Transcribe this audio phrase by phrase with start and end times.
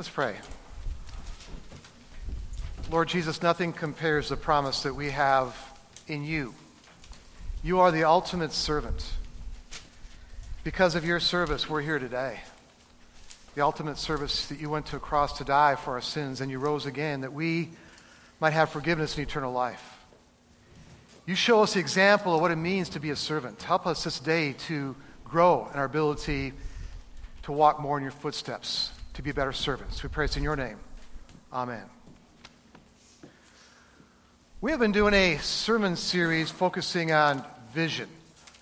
[0.00, 0.34] Let's pray.
[2.90, 5.54] Lord Jesus, nothing compares the promise that we have
[6.08, 6.54] in you.
[7.62, 9.04] You are the ultimate servant.
[10.64, 12.40] Because of your service, we're here today.
[13.54, 16.50] The ultimate service that you went to a cross to die for our sins and
[16.50, 17.68] you rose again that we
[18.40, 19.98] might have forgiveness and eternal life.
[21.26, 23.62] You show us the example of what it means to be a servant.
[23.62, 26.54] Help us this day to grow in our ability
[27.42, 30.02] to walk more in your footsteps, to be better servants.
[30.02, 30.78] We pray this in your name.
[31.52, 31.84] Amen.
[34.62, 38.08] We have been doing a sermon series focusing on vision,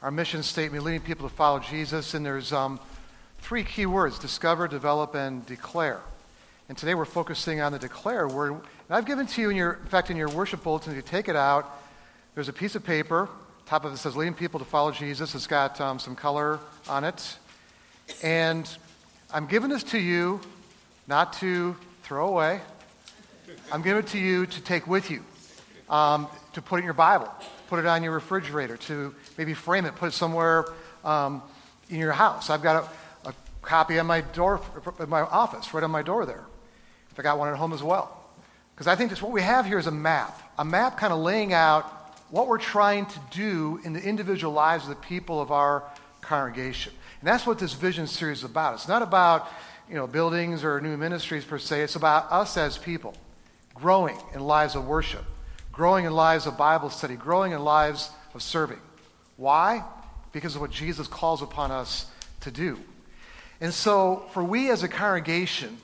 [0.03, 2.15] our mission statement, leading people to follow Jesus.
[2.15, 2.81] And there's um,
[3.39, 6.01] three key words discover, develop, and declare.
[6.69, 8.55] And today we're focusing on the declare word.
[8.55, 11.03] And I've given to you, in, your, in fact, in your worship bulletin, if you
[11.03, 11.71] take it out,
[12.35, 13.29] there's a piece of paper.
[13.67, 15.37] Top of it says leading people to follow Jesus.
[15.37, 17.39] It's got um, some color on it.
[18.25, 18.69] And
[19.31, 20.41] I'm giving this to you
[21.07, 22.63] not to throw away.
[23.71, 25.23] I'm giving it to you to take with you,
[25.91, 27.31] um, to put in your Bible,
[27.69, 30.65] put it on your refrigerator, to maybe frame it, put it somewhere
[31.05, 31.43] um,
[31.91, 32.49] in your house.
[32.49, 32.91] I've got
[33.25, 34.63] a, a copy on my door,
[34.99, 36.47] in my office, right on my door there.
[37.11, 38.19] If I got one at home as well.
[38.75, 41.19] Because I think that's what we have here is a map, a map kind of
[41.19, 41.85] laying out
[42.31, 45.85] what we're trying to do in the individual lives of the people of our
[46.23, 46.95] congregation.
[47.21, 48.75] And that's what this vision series is about.
[48.75, 49.49] It's not about,
[49.89, 51.83] you know, buildings or new ministries per se.
[51.83, 53.15] It's about us as people
[53.75, 55.25] growing in lives of worship,
[55.73, 58.81] growing in lives of Bible study, growing in lives of serving.
[59.37, 59.85] Why?
[60.33, 62.07] Because of what Jesus calls upon us
[62.41, 62.79] to do.
[63.61, 65.79] And so, for we as a congregation,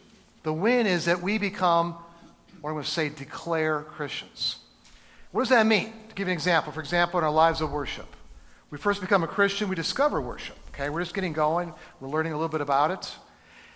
[0.45, 1.95] the win is that we become,
[2.61, 4.59] what I'm going to say, declare Christians.
[5.33, 5.93] What does that mean?
[6.09, 8.07] To give you an example, for example, in our lives of worship,
[8.71, 10.57] we first become a Christian, we discover worship.
[10.75, 13.15] Okay, we're just getting going, we're learning a little bit about it.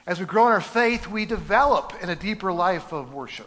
[0.04, 3.46] As we grow in our faith, we develop in a deeper life of worship.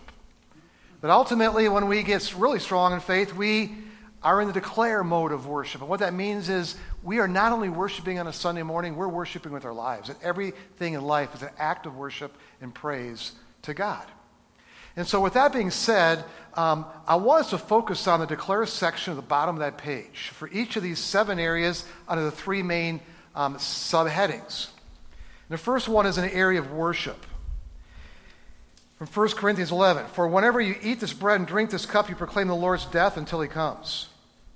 [1.01, 3.75] But ultimately, when we get really strong in faith, we
[4.23, 5.81] are in the declare mode of worship.
[5.81, 9.09] And what that means is we are not only worshiping on a Sunday morning, we're
[9.09, 10.07] worshiping with our lives.
[10.07, 13.33] And everything in life is an act of worship and praise
[13.63, 14.05] to God.
[14.95, 16.23] And so, with that being said,
[16.53, 19.77] um, I want us to focus on the declare section at the bottom of that
[19.77, 23.01] page for each of these seven areas under the three main
[23.35, 24.67] um, subheadings.
[25.49, 27.25] The first one is an area of worship.
[28.97, 32.15] From 1 Corinthians 11 For whenever you eat this bread and drink this cup, you
[32.15, 34.09] proclaim the Lord's death until he comes.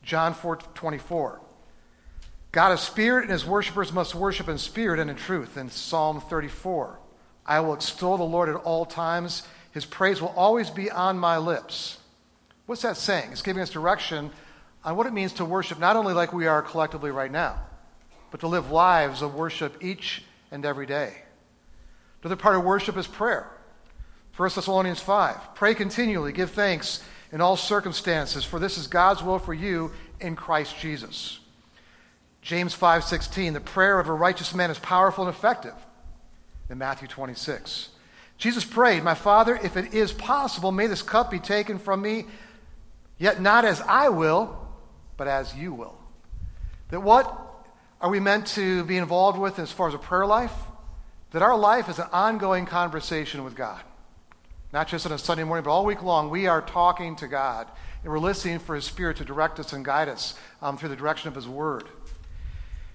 [0.04, 1.42] John 4 24.
[2.52, 5.58] God is spirit, and his worshippers must worship in spirit and in truth.
[5.58, 6.98] In Psalm 34,
[7.46, 9.44] I will extol the Lord at all times.
[9.72, 11.98] His praise will always be on my lips.
[12.66, 13.34] What's that saying?
[13.34, 14.32] It's giving us direction
[14.86, 17.60] on what it means to worship, not only like we are collectively right now,
[18.36, 21.14] but to live lives of worship each and every day.
[22.20, 23.50] The other part of worship is prayer.
[24.36, 27.02] 1 Thessalonians 5 Pray continually, give thanks
[27.32, 31.40] in all circumstances, for this is God's will for you in Christ Jesus.
[32.42, 35.76] James 5:16, the prayer of a righteous man is powerful and effective.
[36.70, 37.88] In Matthew 26.
[38.38, 42.28] Jesus prayed, "My Father, if it is possible, may this cup be taken from me,
[43.18, 44.68] yet not as I will,
[45.16, 45.98] but as you will."
[46.90, 47.44] That what
[48.06, 50.54] are we meant to be involved with as far as a prayer life?
[51.32, 53.82] That our life is an ongoing conversation with God.
[54.72, 57.68] Not just on a Sunday morning, but all week long, we are talking to God
[58.04, 60.96] and we're listening for His Spirit to direct us and guide us um, through the
[60.96, 61.86] direction of His Word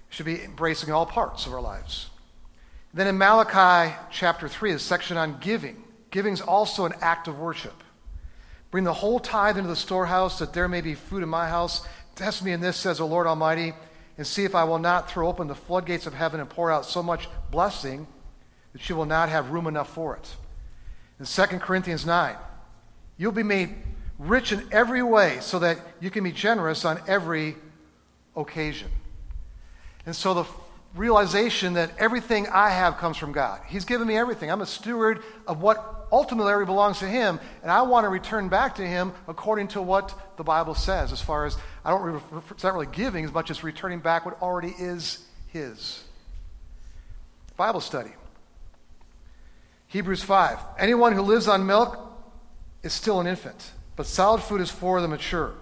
[0.07, 2.09] should be embracing all parts of our lives.
[2.93, 7.37] Then in Malachi chapter 3, the section on giving, giving is also an act of
[7.37, 7.83] worship.
[8.71, 11.85] Bring the whole tithe into the storehouse that there may be food in my house.
[12.15, 13.73] Test me in this, says the Lord Almighty,
[14.17, 16.85] and see if I will not throw open the floodgates of heaven and pour out
[16.85, 18.07] so much blessing
[18.73, 20.35] that you will not have room enough for it.
[21.19, 22.35] In 2 Corinthians 9,
[23.17, 23.75] you'll be made
[24.17, 27.55] rich in every way so that you can be generous on every
[28.35, 28.89] occasion.
[30.05, 30.45] And so the
[30.95, 33.61] realization that everything I have comes from God.
[33.67, 34.51] He's given me everything.
[34.51, 38.75] I'm a steward of what ultimately belongs to Him, and I want to return back
[38.75, 41.11] to Him according to what the Bible says.
[41.11, 42.21] As far as I don't,
[42.51, 46.03] it's not really giving as much as returning back what already is His.
[47.55, 48.11] Bible study.
[49.87, 50.57] Hebrews 5.
[50.79, 51.97] Anyone who lives on milk
[52.83, 55.53] is still an infant, but solid food is for the mature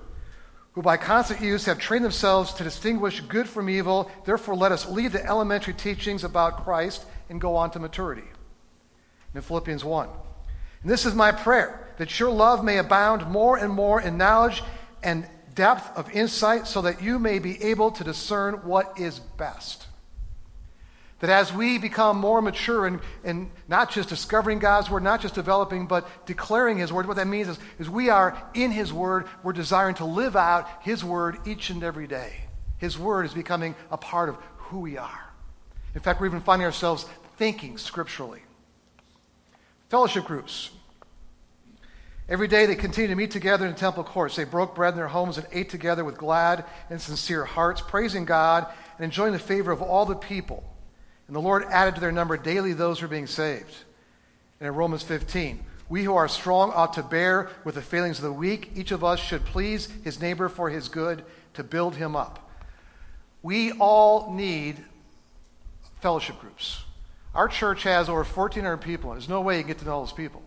[0.79, 4.09] who by constant use have trained themselves to distinguish good from evil.
[4.23, 8.23] Therefore, let us leave the elementary teachings about Christ and go on to maturity.
[9.35, 10.07] In Philippians 1.
[10.81, 14.63] And this is my prayer that your love may abound more and more in knowledge
[15.03, 19.85] and depth of insight, so that you may be able to discern what is best.
[21.19, 25.35] That as we become more mature and, and not just discovering God's word, not just
[25.35, 29.27] developing, but declaring his word, what that means is, is we are in his word.
[29.43, 32.45] We're desiring to live out his word each and every day.
[32.77, 35.33] His word is becoming a part of who we are.
[35.93, 37.05] In fact, we're even finding ourselves
[37.37, 38.41] thinking scripturally.
[39.89, 40.69] Fellowship groups.
[42.29, 44.35] Every day they continued to meet together in the temple courts.
[44.35, 48.23] They broke bread in their homes and ate together with glad and sincere hearts, praising
[48.23, 48.67] God
[48.97, 50.63] and enjoying the favor of all the people.
[51.29, 53.71] And the Lord added to their number daily those who are being saved.
[54.59, 58.23] And in Romans 15, we who are strong ought to bear with the failings of
[58.23, 58.71] the weak.
[58.73, 61.23] Each of us should please his neighbor for his good
[61.53, 62.49] to build him up.
[63.43, 64.83] We all need
[66.01, 66.81] fellowship groups.
[67.35, 70.11] Our church has over 1,400 people, and there's no way you get to know those
[70.11, 70.41] people.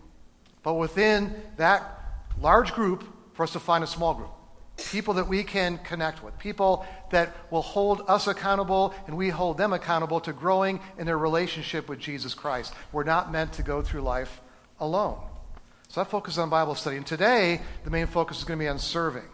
[0.63, 1.97] But within that
[2.41, 4.31] large group, for us to find a small group
[4.91, 9.57] people that we can connect with, people that will hold us accountable and we hold
[9.57, 12.73] them accountable to growing in their relationship with Jesus Christ.
[12.91, 14.41] We're not meant to go through life
[14.79, 15.19] alone.
[15.87, 16.97] So I focus on Bible study.
[16.97, 19.29] And today, the main focus is going to be on serving.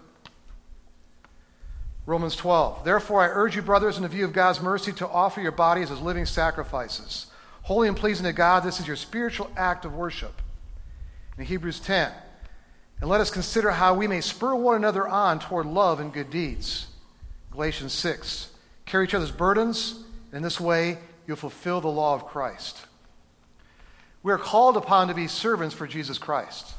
[2.05, 2.83] Romans 12.
[2.83, 5.91] Therefore, I urge you, brothers, in the view of God's mercy, to offer your bodies
[5.91, 7.27] as living sacrifices,
[7.61, 8.63] holy and pleasing to God.
[8.63, 10.41] This is your spiritual act of worship.
[11.37, 12.11] In Hebrews 10.
[13.01, 16.29] And let us consider how we may spur one another on toward love and good
[16.29, 16.87] deeds.
[17.51, 18.49] Galatians 6.
[18.85, 22.85] Carry each other's burdens, and in this way you'll fulfill the law of Christ.
[24.21, 26.73] We are called upon to be servants for Jesus Christ.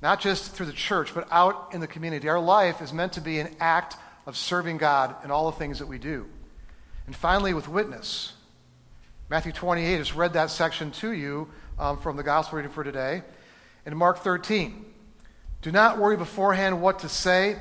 [0.00, 2.28] Not just through the church, but out in the community.
[2.28, 5.80] Our life is meant to be an act of serving God in all the things
[5.80, 6.26] that we do.
[7.06, 8.32] And finally, with witness.
[9.28, 13.22] Matthew 28 has read that section to you um, from the gospel reading for today.
[13.84, 14.86] And Mark 13.
[15.62, 17.56] Do not worry beforehand what to say.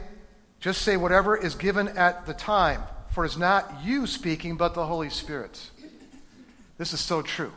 [0.59, 2.81] Just say whatever is given at the time,
[3.11, 5.69] for it is not you speaking, but the Holy Spirit.
[6.77, 7.51] This is so true.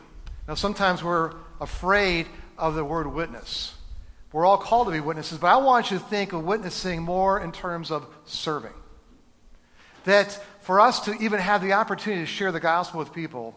[0.47, 3.73] Now, sometimes we're afraid of the word witness.
[4.31, 7.39] We're all called to be witnesses, but I want you to think of witnessing more
[7.39, 8.73] in terms of serving.
[10.05, 13.55] That for us to even have the opportunity to share the gospel with people,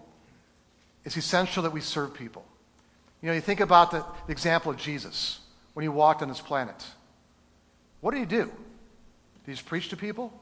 [1.05, 2.45] it's essential that we serve people.
[3.23, 5.41] You know, you think about the, the example of Jesus
[5.77, 6.87] when he walked on this planet.
[8.01, 8.45] What did he do?
[8.45, 10.33] Did he just preach to people?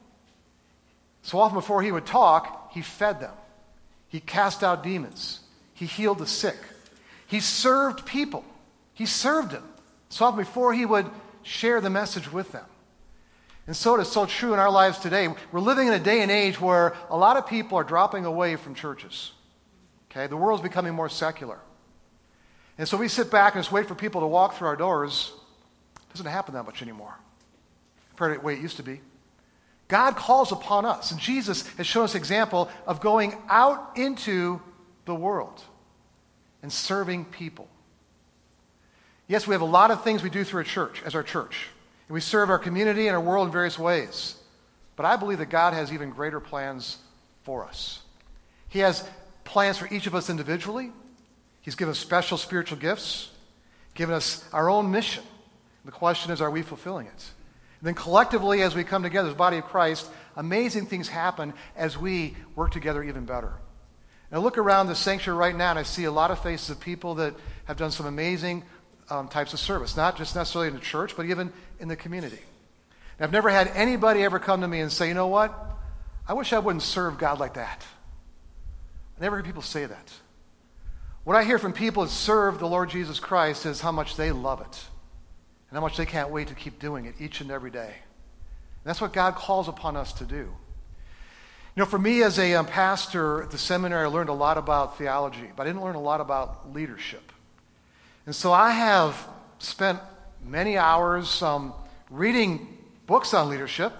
[1.23, 3.33] So often before he would talk, he fed them.
[4.07, 5.41] He cast out demons.
[5.73, 6.55] He healed the sick.
[7.27, 8.45] He served people.
[8.93, 9.65] He served them.
[10.07, 11.05] So often before he would
[11.43, 12.63] share the message with them.
[13.67, 15.27] And so it is so true in our lives today.
[15.51, 18.55] We're living in a day and age where a lot of people are dropping away
[18.55, 19.33] from churches.
[20.09, 20.27] Okay?
[20.27, 21.59] The world's becoming more secular.
[22.77, 25.31] And so we sit back and just wait for people to walk through our doors.
[25.95, 27.15] It doesn't happen that much anymore
[28.09, 29.01] compared to the way it used to be.
[29.87, 34.59] God calls upon us, and Jesus has shown us example of going out into
[35.05, 35.61] the world
[36.63, 37.67] and serving people.
[39.27, 41.67] Yes, we have a lot of things we do through a church, as our church.
[42.07, 44.35] And we serve our community and our world in various ways.
[44.95, 46.97] But I believe that God has even greater plans
[47.43, 48.01] for us.
[48.69, 49.07] He has
[49.43, 50.91] plans for each of us individually,
[51.65, 53.31] He's given us special spiritual gifts,
[53.95, 55.23] given us our own mission.
[55.83, 57.31] The question is, are we fulfilling it?
[57.79, 61.97] And then collectively, as we come together as body of Christ, amazing things happen as
[61.97, 63.51] we work together even better.
[64.29, 66.69] And I look around the sanctuary right now and I see a lot of faces
[66.69, 68.63] of people that have done some amazing
[69.09, 72.41] um, types of service, not just necessarily in the church, but even in the community.
[73.17, 75.51] And I've never had anybody ever come to me and say, you know what?
[76.27, 77.83] I wish I wouldn't serve God like that.
[79.17, 80.11] I never heard people say that.
[81.25, 84.31] What I hear from people who serve the Lord Jesus Christ is how much they
[84.31, 84.85] love it
[85.69, 87.87] and how much they can't wait to keep doing it each and every day.
[87.87, 90.35] And that's what God calls upon us to do.
[90.35, 94.59] You know, for me as a um, pastor at the seminary, I learned a lot
[94.59, 97.31] about theology, but I didn't learn a lot about leadership.
[98.27, 99.17] And so I have
[99.57, 99.99] spent
[100.45, 101.73] many hours um,
[102.11, 102.67] reading
[103.07, 103.93] books on leadership.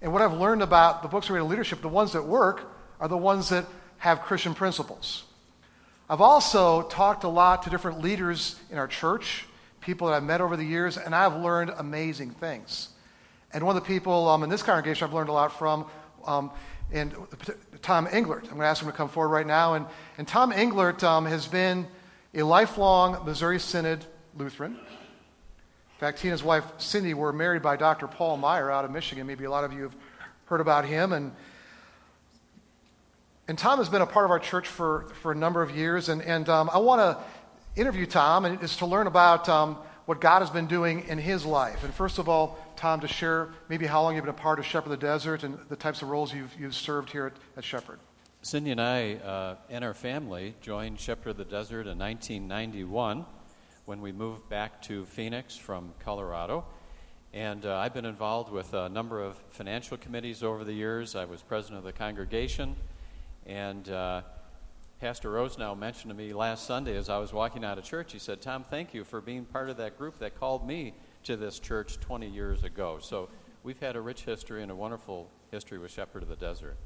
[0.00, 3.18] And what I've learned about the books on leadership, the ones that work, are the
[3.18, 3.66] ones that
[3.98, 5.24] have Christian principles.
[6.12, 9.46] I've also talked a lot to different leaders in our church,
[9.80, 12.90] people that I've met over the years, and I've learned amazing things.
[13.54, 15.86] And one of the people um, in this congregation I've learned a lot from,
[16.26, 16.50] um,
[16.92, 17.14] and
[17.80, 18.42] Tom Englert.
[18.42, 19.72] I'm going to ask him to come forward right now.
[19.72, 19.86] And,
[20.18, 21.86] and Tom Englert um, has been
[22.34, 24.04] a lifelong Missouri Synod
[24.36, 24.72] Lutheran.
[24.72, 28.06] In fact, he and his wife Cindy were married by Dr.
[28.06, 29.26] Paul Maier out of Michigan.
[29.26, 29.96] Maybe a lot of you have
[30.44, 31.14] heard about him.
[31.14, 31.32] And
[33.48, 36.08] and Tom has been a part of our church for, for a number of years.
[36.08, 40.20] And, and um, I want to interview Tom and is to learn about um, what
[40.20, 41.84] God has been doing in his life.
[41.84, 44.66] And first of all, Tom, to share maybe how long you've been a part of
[44.66, 47.98] Shepherd the Desert and the types of roles you've, you've served here at, at Shepherd.
[48.42, 53.24] Cindy and I uh, and our family joined Shepherd of the Desert in 1991
[53.84, 56.64] when we moved back to Phoenix from Colorado.
[57.32, 61.16] And uh, I've been involved with a number of financial committees over the years.
[61.16, 62.76] I was president of the congregation.
[63.46, 64.22] And uh,
[65.00, 68.18] Pastor Rosenau mentioned to me last Sunday as I was walking out of church, he
[68.18, 70.94] said, Tom, thank you for being part of that group that called me
[71.24, 72.98] to this church 20 years ago.
[73.00, 73.28] So
[73.64, 76.76] we've had a rich history and a wonderful history with Shepherd of the Desert.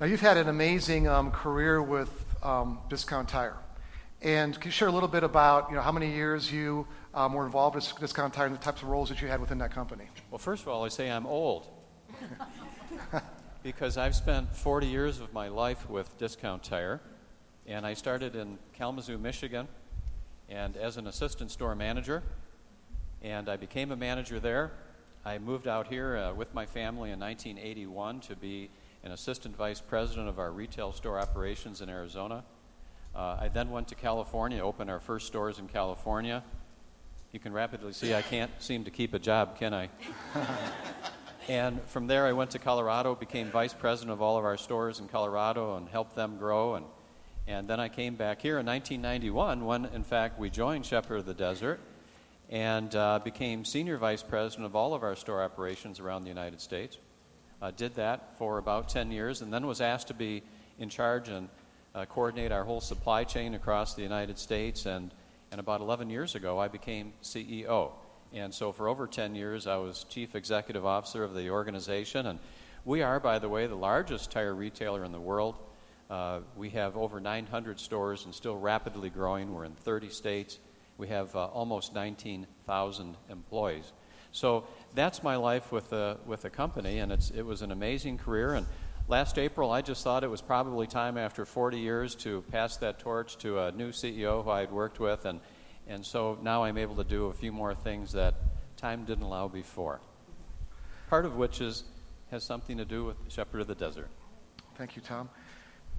[0.00, 2.10] Now, you've had an amazing um, career with
[2.42, 3.56] um, Discount Tire.
[4.20, 7.32] And can you share a little bit about you know, how many years you um,
[7.32, 9.72] were involved with Discount Tire and the types of roles that you had within that
[9.72, 10.04] company?
[10.30, 11.66] Well, first of all, I say I'm old.
[13.62, 17.00] because I've spent 40 years of my life with Discount Tire.
[17.66, 19.68] And I started in Kalamazoo, Michigan,
[20.48, 22.22] and as an assistant store manager.
[23.20, 24.72] And I became a manager there.
[25.24, 28.70] I moved out here uh, with my family in 1981 to be
[29.02, 32.44] an assistant vice president of our retail store operations in Arizona.
[33.14, 36.44] Uh, I then went to California, opened our first stores in California.
[37.32, 39.90] You can rapidly see I can't seem to keep a job, can I?
[41.48, 45.00] and from there, I went to Colorado, became vice president of all of our stores
[45.00, 46.74] in Colorado, and helped them grow.
[46.74, 46.84] And,
[47.46, 51.26] and then I came back here in 1991 when, in fact, we joined Shepherd of
[51.26, 51.80] the Desert
[52.50, 56.60] and uh, became senior vice president of all of our store operations around the United
[56.60, 56.98] States.
[57.60, 60.42] Uh, did that for about 10 years, and then was asked to be
[60.78, 61.48] in charge and
[61.94, 64.84] uh, coordinate our whole supply chain across the United States.
[64.84, 65.12] And,
[65.50, 67.92] and about 11 years ago, I became CEO.
[68.32, 72.26] And so for over 10 years, I was chief executive officer of the organization.
[72.26, 72.38] And
[72.84, 75.56] we are, by the way, the largest tire retailer in the world.
[76.10, 79.54] Uh, we have over 900 stores and still rapidly growing.
[79.54, 80.58] We're in 30 states.
[80.96, 83.92] We have uh, almost 19,000 employees.
[84.32, 88.18] So that's my life with the, with the company, and it's, it was an amazing
[88.18, 88.54] career.
[88.54, 88.66] And
[89.06, 92.98] last April, I just thought it was probably time after 40 years to pass that
[92.98, 95.24] torch to a new CEO who I had worked with.
[95.24, 95.40] And,
[95.88, 98.34] and so now I'm able to do a few more things that
[98.76, 100.00] time didn't allow before.
[101.08, 101.84] Part of which is,
[102.30, 104.08] has something to do with Shepherd of the Desert.
[104.76, 105.28] Thank you, Tom.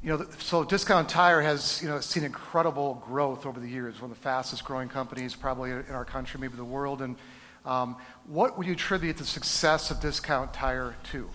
[0.01, 4.01] You know, so Discount Tire has you know seen incredible growth over the years.
[4.01, 7.01] One of the fastest growing companies probably in our country, maybe the world.
[7.01, 7.17] And
[7.65, 11.29] um, what would you attribute the success of Discount Tire to?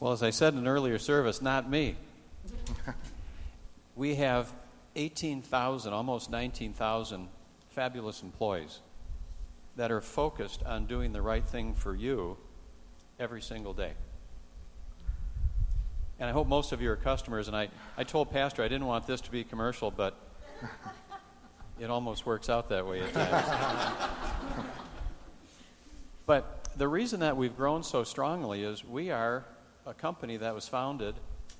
[0.00, 1.96] Well, as I said in an earlier service, not me.
[3.96, 4.50] we have
[4.96, 7.28] 18,000, almost 19,000
[7.70, 8.80] fabulous employees
[9.76, 12.36] that are focused on doing the right thing for you
[13.18, 13.92] every single day.
[16.20, 17.48] And I hope most of you are customers.
[17.48, 20.16] And I, I told Pastor I didn't want this to be commercial, but
[21.80, 24.10] it almost works out that way at times.
[26.26, 29.44] But the reason that we've grown so strongly is we are
[29.86, 31.14] a company that was founded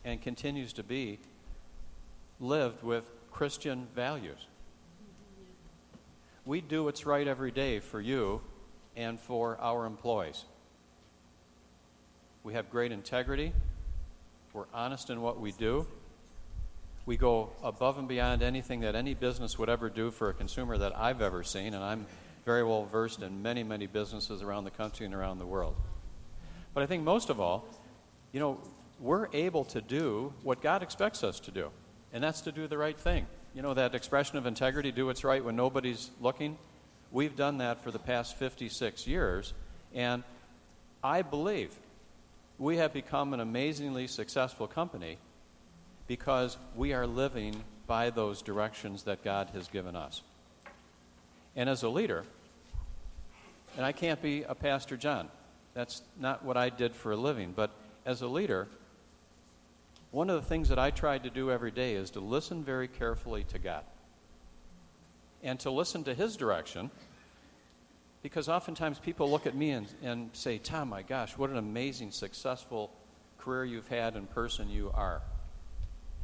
[0.05, 1.19] and continues to be
[2.41, 4.47] lived with Christian values.
[6.47, 8.41] We do what's right every day for you
[8.95, 10.45] and for our employees.
[12.45, 13.53] We have great integrity.
[14.53, 15.85] We're honest in what we do.
[17.07, 20.79] We go above and beyond anything that any business would ever do for a consumer
[20.79, 22.07] that I've ever seen, and I'm
[22.45, 25.75] very well versed in many, many businesses around the country and around the world.
[26.73, 27.67] But I think most of all,
[28.31, 28.61] you know,
[29.01, 31.71] we're able to do what God expects us to do,
[32.15, 33.27] and that's to do the right thing.
[33.55, 36.57] You know, that expression of integrity, do what's right when nobody's looking.
[37.11, 39.53] We've done that for the past 56 years,
[39.93, 40.23] and
[41.03, 41.75] I believe
[42.59, 45.19] we have become an amazingly successful company
[46.07, 47.57] because we are living
[47.89, 50.23] by those directions that God has given us.
[51.57, 52.25] And as a leader,
[53.77, 55.29] and I can't be a Pastor John,
[55.75, 57.71] that's not what I did for a living, but
[58.07, 58.69] as a leader,
[60.15, 62.87] one of the things that I tried to do every day is to listen very
[62.87, 63.83] carefully to God
[65.43, 66.93] and to listen to His direction.
[68.23, 72.13] Because oftentimes people look at me and, and say, Tom, my gosh, what an amazing,
[72.13, 72.93] successful
[73.39, 75.21] career you've had and person you are.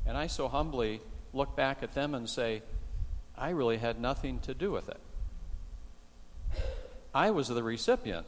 [0.06, 1.00] And I so humbly
[1.32, 2.62] look back at them and say,
[3.36, 5.00] I really had nothing to do with it.
[7.12, 8.26] I was the recipient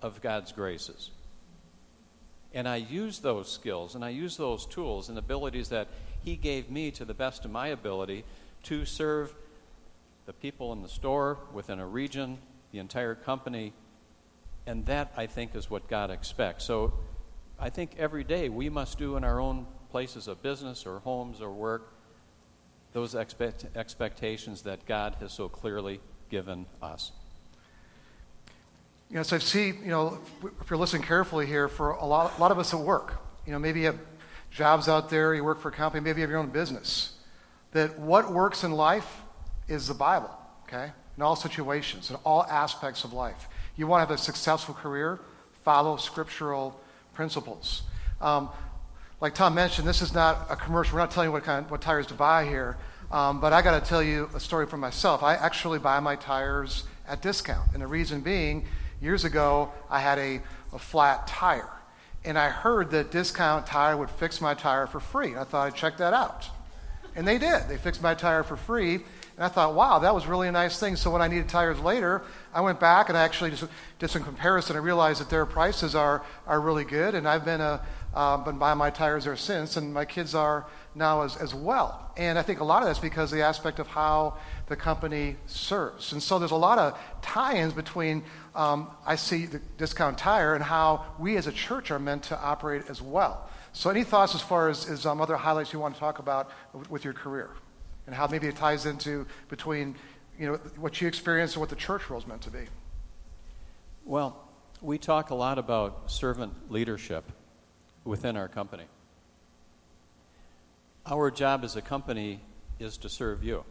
[0.00, 1.10] of God's graces.
[2.54, 5.88] And I use those skills and I use those tools and abilities that
[6.22, 8.24] He gave me to the best of my ability
[8.64, 9.34] to serve
[10.26, 12.38] the people in the store, within a region,
[12.70, 13.72] the entire company.
[14.66, 16.64] And that, I think, is what God expects.
[16.64, 16.92] So
[17.58, 21.40] I think every day we must do in our own places of business or homes
[21.40, 21.92] or work
[22.92, 27.12] those expect- expectations that God has so clearly given us.
[29.12, 32.38] You know, so I see, you know, if you're listening carefully here, for a lot,
[32.38, 33.98] a lot of us at work, you know, maybe you have
[34.50, 37.12] jobs out there, you work for a company, maybe you have your own business,
[37.72, 39.20] that what works in life
[39.68, 40.30] is the Bible,
[40.66, 40.92] okay?
[41.18, 43.48] In all situations, in all aspects of life.
[43.76, 45.20] You want to have a successful career,
[45.62, 46.80] follow scriptural
[47.12, 47.82] principles.
[48.18, 48.48] Um,
[49.20, 50.94] like Tom mentioned, this is not a commercial.
[50.94, 52.78] We're not telling you what, kind what tires to buy here.
[53.10, 55.22] Um, but I got to tell you a story for myself.
[55.22, 57.74] I actually buy my tires at discount.
[57.74, 58.64] And the reason being,
[59.02, 60.40] years ago, I had a,
[60.72, 61.68] a flat tire.
[62.24, 65.32] And I heard that Discount Tire would fix my tire for free.
[65.32, 66.48] And I thought I'd check that out.
[67.16, 67.68] And they did.
[67.68, 68.94] They fixed my tire for free.
[68.94, 70.94] And I thought, wow, that was really a nice thing.
[70.94, 72.22] So when I needed tires later,
[72.54, 73.64] I went back and I actually just
[73.98, 74.76] did some comparison.
[74.76, 77.14] I realized that their prices are, are really good.
[77.16, 77.80] And I've been, a,
[78.14, 79.76] uh, been buying my tires there since.
[79.76, 82.12] And my kids are now as, as well.
[82.16, 85.36] And I think a lot of that's because of the aspect of how the company
[85.46, 86.12] serves.
[86.12, 88.22] And so there's a lot of tie ins between
[88.54, 92.38] um, I see the discount tire and how we as a church are meant to
[92.38, 93.48] operate as well.
[93.72, 96.50] So, any thoughts as far as, as um, other highlights you want to talk about
[96.74, 97.48] with, with your career
[98.06, 99.96] and how maybe it ties into between
[100.38, 102.64] you know, what you experienced and what the church role is meant to be?
[104.04, 104.36] Well,
[104.82, 107.24] we talk a lot about servant leadership
[108.04, 108.84] within our company.
[111.06, 112.40] Our job as a company
[112.78, 113.64] is to serve you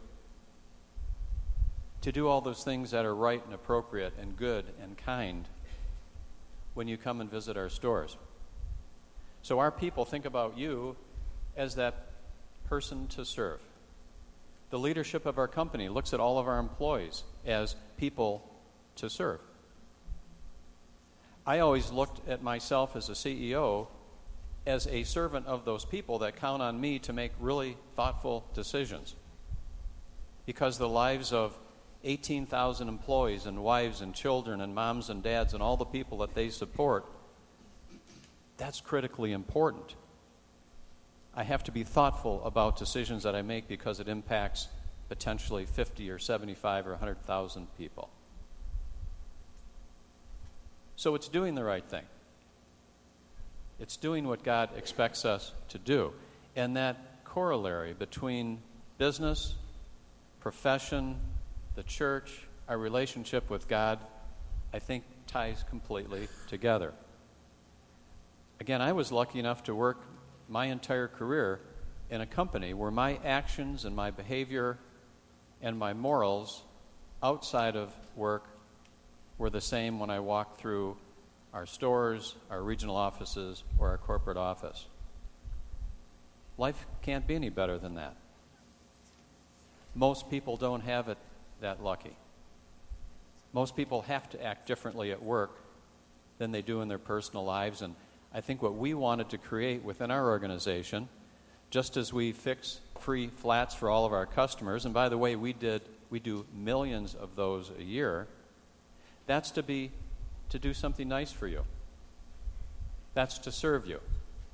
[2.02, 5.48] to do all those things that are right and appropriate and good and kind
[6.74, 8.16] when you come and visit our stores.
[9.42, 10.96] So our people think about you
[11.56, 12.10] as that
[12.68, 13.60] person to serve.
[14.70, 18.50] The leadership of our company looks at all of our employees as people
[18.96, 19.40] to serve.
[21.46, 23.88] I always looked at myself as a CEO
[24.66, 29.14] as a servant of those people that count on me to make really thoughtful decisions.
[30.46, 31.58] Because the lives of
[32.04, 36.34] 18,000 employees and wives and children and moms and dads and all the people that
[36.34, 37.06] they support,
[38.56, 39.94] that's critically important.
[41.34, 44.68] I have to be thoughtful about decisions that I make because it impacts
[45.08, 48.10] potentially 50 or 75 or 100,000 people.
[50.96, 52.04] So it's doing the right thing.
[53.82, 56.12] It's doing what God expects us to do.
[56.54, 58.62] And that corollary between
[58.96, 59.56] business,
[60.38, 61.16] profession,
[61.74, 63.98] the church, our relationship with God,
[64.72, 66.92] I think ties completely together.
[68.60, 70.00] Again, I was lucky enough to work
[70.48, 71.58] my entire career
[72.08, 74.78] in a company where my actions and my behavior
[75.60, 76.62] and my morals
[77.20, 78.46] outside of work
[79.38, 80.96] were the same when I walked through
[81.52, 84.86] our stores, our regional offices, or our corporate office.
[86.58, 88.16] Life can't be any better than that.
[89.94, 91.18] Most people don't have it
[91.60, 92.16] that lucky.
[93.52, 95.50] Most people have to act differently at work
[96.38, 97.82] than they do in their personal lives.
[97.82, 97.94] And
[98.32, 101.08] I think what we wanted to create within our organization,
[101.70, 105.36] just as we fix free flats for all of our customers, and by the way,
[105.36, 108.28] we did we do millions of those a year,
[109.26, 109.90] that's to be
[110.52, 111.64] to do something nice for you.
[113.14, 114.00] That's to serve you.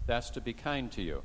[0.07, 1.23] That's to be kind to you.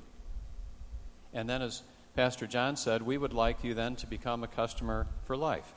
[1.32, 1.84] And then as
[2.16, 5.72] Pastor John said, we would like you then to become a customer for life.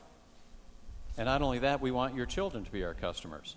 [1.15, 3.55] And not only that, we want your children to be our customers,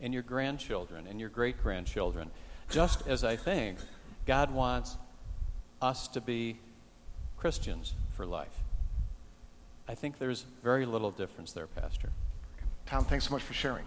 [0.00, 2.30] and your grandchildren, and your great grandchildren.
[2.70, 3.78] Just as I think
[4.26, 4.96] God wants
[5.80, 6.56] us to be
[7.36, 8.56] Christians for life.
[9.88, 12.10] I think there's very little difference there, Pastor.
[12.86, 13.84] Tom, thanks so much for sharing.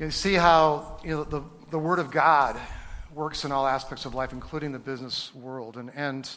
[0.00, 2.56] You see how you know, the, the Word of God
[3.12, 5.76] works in all aspects of life, including the business world.
[5.76, 6.30] And, and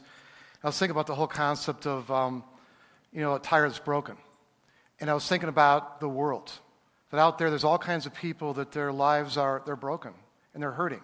[0.63, 2.43] I was thinking about the whole concept of, um,
[3.13, 4.17] you know, a tire that's broken.
[4.99, 6.51] And I was thinking about the world.
[7.11, 10.13] That out there, there's all kinds of people that their lives are, they're broken
[10.55, 11.01] and they're hurting.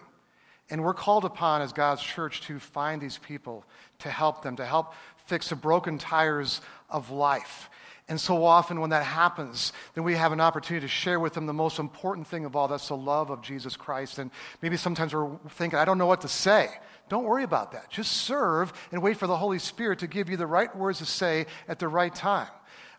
[0.68, 3.64] And we're called upon as God's church to find these people,
[4.00, 4.94] to help them, to help
[5.26, 7.70] fix the broken tires of life.
[8.08, 11.44] And so often, when that happens, then we have an opportunity to share with them
[11.44, 14.18] the most important thing of all that's the love of Jesus Christ.
[14.18, 14.30] And
[14.62, 16.70] maybe sometimes we're thinking, I don't know what to say.
[17.10, 17.90] Don't worry about that.
[17.90, 21.06] Just serve and wait for the Holy Spirit to give you the right words to
[21.06, 22.48] say at the right time.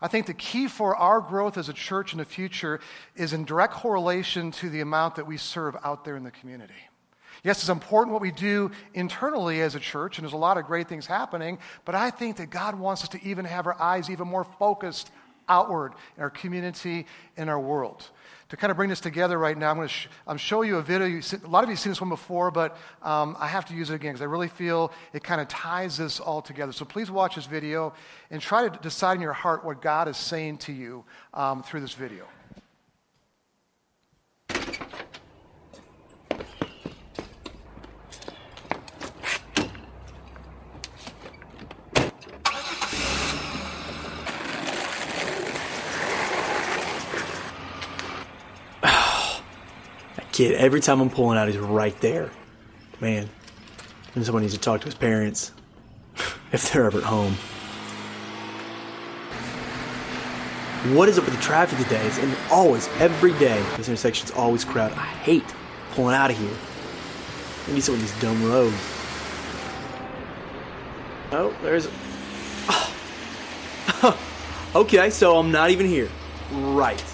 [0.00, 2.80] I think the key for our growth as a church in the future
[3.16, 6.72] is in direct correlation to the amount that we serve out there in the community.
[7.42, 10.66] Yes, it's important what we do internally as a church, and there's a lot of
[10.66, 14.10] great things happening, but I think that God wants us to even have our eyes
[14.10, 15.10] even more focused
[15.48, 18.08] outward in our community, in our world.
[18.50, 20.78] To kind of bring this together right now, I'm going to sh- I'm show you
[20.78, 21.20] a video.
[21.20, 23.74] See, a lot of you have seen this one before, but um, I have to
[23.74, 26.72] use it again because I really feel it kind of ties this all together.
[26.72, 27.92] So please watch this video
[28.30, 31.80] and try to decide in your heart what God is saying to you um, through
[31.80, 32.26] this video.
[50.40, 52.30] Kid, every time I'm pulling out, he's right there.
[52.98, 53.28] Man,
[54.14, 55.52] and someone needs to talk to his parents
[56.52, 57.34] if they're ever at home.
[60.96, 62.06] What is up with the traffic today?
[62.06, 62.18] It's
[62.50, 64.96] always, every day, this intersection's always crowded.
[64.96, 65.44] I hate
[65.92, 66.56] pulling out of here.
[67.68, 68.74] Maybe some of these dumb roads.
[71.32, 71.86] Oh, there's.
[74.74, 76.08] okay, so I'm not even here.
[76.50, 77.04] Right.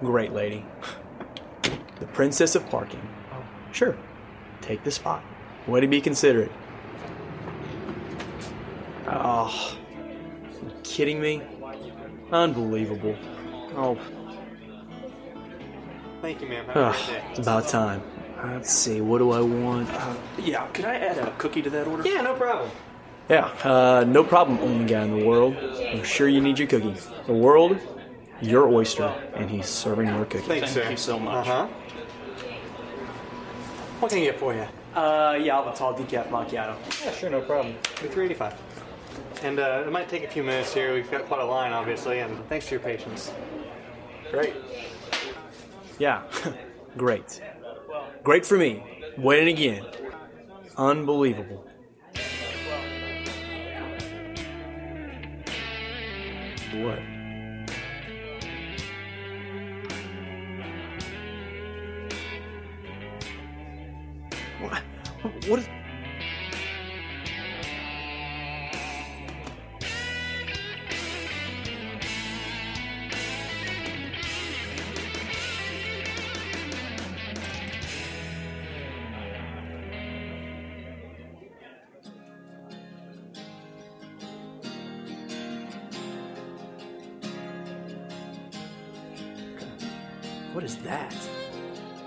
[0.00, 0.64] Great lady.
[2.00, 3.06] The princess of parking.
[3.32, 3.96] Oh, sure.
[4.60, 5.22] Take the spot.
[5.66, 6.52] Way to be considerate.
[9.08, 9.76] Oh,
[10.62, 11.42] you kidding me?
[12.30, 13.16] Unbelievable.
[13.76, 13.98] Oh,
[16.20, 16.64] Thank you, ma'am.
[16.66, 17.22] Have a ugh, day.
[17.30, 18.02] it's about time.
[18.44, 19.88] Let's see, what do I want?
[19.92, 22.02] Uh, Yeah, could I add a cookie to that order?
[22.08, 22.70] Yeah, no problem.
[23.28, 25.56] yeah, uh, no problem, only guy in the world.
[25.56, 26.94] I'm sure you need your cookie.
[27.26, 27.78] The world,
[28.40, 30.46] your oyster, and he's serving your cookie.
[30.46, 30.90] Thanks, Thank sir.
[30.90, 31.46] you so much.
[31.46, 31.66] Uh huh.
[34.00, 34.66] What can I get for you?
[34.94, 36.76] Uh, yeah, I'll have a tall decaf macchiato.
[37.04, 37.74] Yeah, sure, no problem.
[38.02, 38.54] Be three eighty-five.
[39.42, 40.94] And uh, it might take a few minutes here.
[40.94, 43.32] We've got quite a line, obviously, and thanks for your patience.
[44.30, 44.54] Great.
[45.98, 46.22] Yeah,
[46.96, 47.40] great.
[48.22, 48.82] Great for me.
[49.16, 49.84] Winning again.
[50.76, 51.66] Unbelievable.
[56.74, 56.98] What?
[56.98, 56.98] What?
[65.48, 65.68] What is.
[90.52, 91.14] What is that?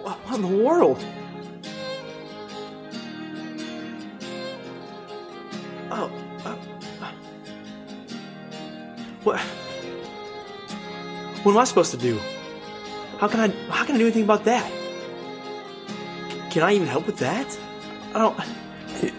[0.04, 1.04] What in the world?
[9.24, 9.40] What?
[11.44, 12.20] What am I supposed to do?
[13.20, 13.48] How can I?
[13.72, 14.72] How can I do anything about that?
[16.52, 17.58] Can I even help with that?
[18.14, 18.38] I don't.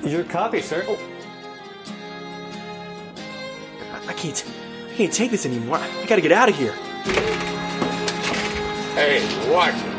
[0.05, 0.85] Your copy, sir.
[0.89, 0.99] I-
[4.09, 4.45] I can't.
[4.91, 5.79] I can't take this anymore.
[5.79, 6.73] I gotta get out of here.
[8.95, 9.92] Hey, watch it.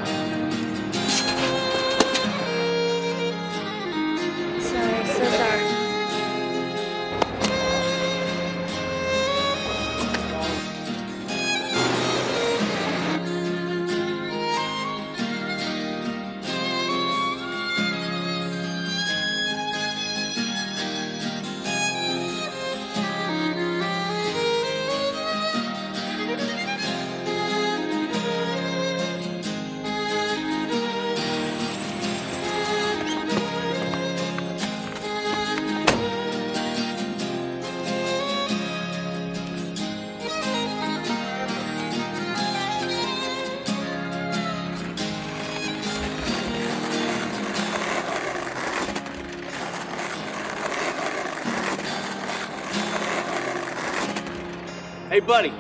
[55.26, 55.54] Buddy,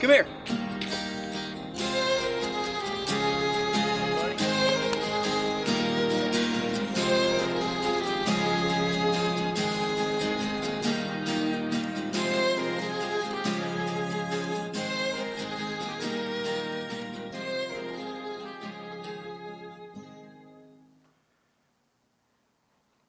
[0.00, 0.26] come here.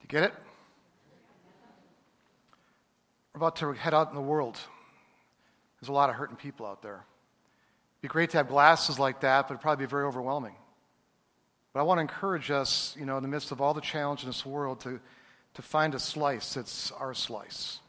[0.02, 0.34] You get it?
[3.34, 4.60] We're about to head out in the world.
[5.82, 7.06] There's a lot of hurting people out there.
[7.98, 10.56] It'd be great to have glasses like that, but it'd probably be very overwhelming.
[11.74, 14.24] But I want to encourage us, you know, in the midst of all the challenge
[14.24, 15.00] in this world, to,
[15.56, 17.80] to find a slice that's our slice.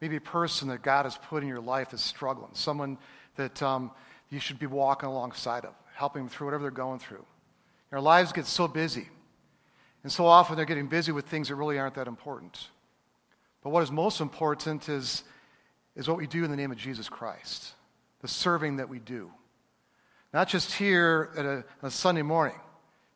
[0.00, 2.96] Maybe a person that God has put in your life is struggling, someone
[3.36, 3.90] that um,
[4.30, 7.24] you should be walking alongside of, helping them through whatever they're going through.
[7.92, 9.08] Our lives get so busy,
[10.02, 12.68] and so often they're getting busy with things that really aren't that important.
[13.62, 15.24] But what is most important is,
[15.96, 17.72] is what we do in the name of Jesus Christ,
[18.20, 19.30] the serving that we do.
[20.32, 22.58] Not just here at a, on a Sunday morning.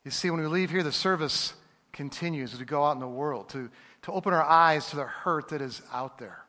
[0.04, 1.54] You see, when we leave here, the service
[1.92, 3.70] continues as we go out in the world to,
[4.02, 6.44] to open our eyes to the hurt that is out there.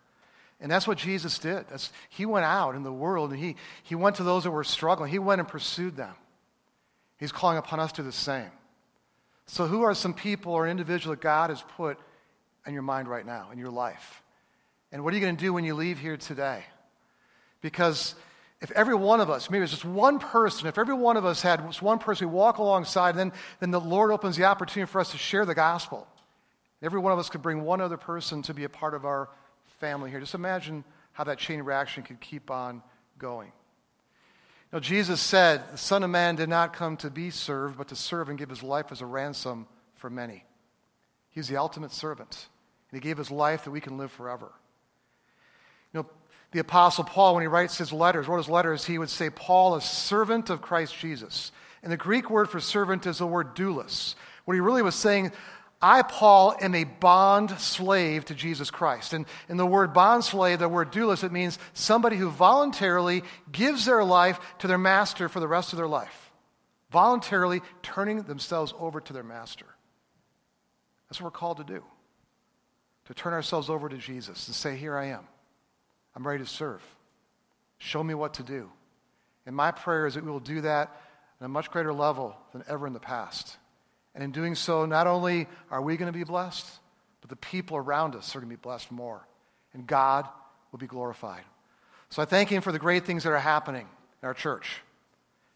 [0.60, 1.66] And that's what Jesus did.
[1.70, 4.64] That's, he went out in the world and he, he went to those that were
[4.64, 5.12] struggling.
[5.12, 6.16] He went and pursued them.
[7.18, 8.52] He's calling upon us to do the same.
[9.48, 12.00] So, who are some people or an individual that God has put
[12.66, 14.24] in your mind right now, in your life?
[14.92, 16.64] And what are you going to do when you leave here today?
[17.62, 18.16] Because
[18.62, 21.42] if every one of us, maybe it's just one person, if every one of us
[21.42, 25.00] had just one person we walk alongside, then, then the Lord opens the opportunity for
[25.02, 26.08] us to share the gospel.
[26.82, 29.30] Every one of us could bring one other person to be a part of our
[29.80, 30.20] family here.
[30.20, 32.82] Just imagine how that chain reaction could keep on
[33.18, 33.52] going.
[34.72, 37.96] Now, Jesus said, The Son of Man did not come to be served, but to
[37.96, 40.44] serve and give his life as a ransom for many.
[41.30, 42.48] He's the ultimate servant,
[42.92, 44.52] and he gave his life that we can live forever.
[45.96, 46.10] You know,
[46.52, 49.76] the Apostle Paul, when he writes his letters, wrote his letters, he would say, Paul,
[49.76, 51.54] a servant of Christ Jesus.
[51.82, 54.16] And the Greek word for servant is the word doulos.
[54.44, 55.32] What he really was saying,
[55.82, 59.14] I, Paul, am a bond slave to Jesus Christ.
[59.14, 63.86] And in the word bond slave, the word doulos, it means somebody who voluntarily gives
[63.86, 66.34] their life to their master for the rest of their life.
[66.92, 69.68] Voluntarily turning themselves over to their master.
[71.08, 71.86] That's what we're called to do.
[73.06, 75.26] To turn ourselves over to Jesus and say, Here I am.
[76.16, 76.82] I'm ready to serve.
[77.78, 78.70] Show me what to do.
[79.46, 80.96] And my prayer is that we will do that
[81.40, 83.58] at a much greater level than ever in the past.
[84.14, 86.66] And in doing so, not only are we going to be blessed,
[87.22, 89.28] but the people around us are going to be blessed more.
[89.74, 90.28] And God
[90.72, 91.44] will be glorified.
[92.10, 93.88] So I thank Him for the great things that are happening
[94.22, 94.82] in our church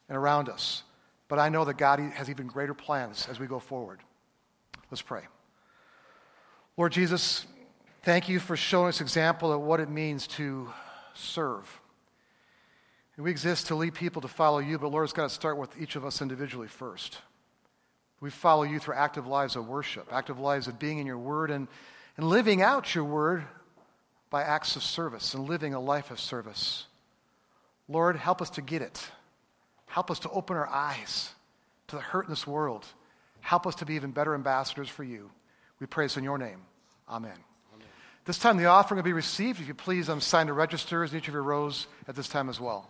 [0.10, 0.84] and around us.
[1.30, 4.00] But I know that God has even greater plans as we go forward.
[4.92, 5.22] Let's pray.
[6.76, 7.46] Lord Jesus,
[8.04, 10.70] thank you for showing us example of what it means to
[11.14, 11.82] serve.
[13.16, 15.58] And we exist to lead people to follow you, but Lord, it's got to start
[15.58, 17.20] with each of us individually first.
[18.22, 21.52] We follow you through active lives of worship, active lives of being in your word
[21.52, 21.68] and,
[22.18, 23.44] and living out your word
[24.30, 26.86] by acts of service and living a life of service.
[27.88, 29.08] Lord, help us to get it.
[29.88, 31.32] Help us to open our eyes
[31.88, 32.86] to the hurt in this world.
[33.42, 35.32] Help us to be even better ambassadors for you.
[35.80, 36.62] We praise in your name.
[37.10, 37.32] Amen.
[37.32, 37.49] Amen.
[38.30, 39.60] This time the offering will be received.
[39.60, 42.30] If you please, um, I'm signed to registers in each of your rows at this
[42.30, 42.88] time as well.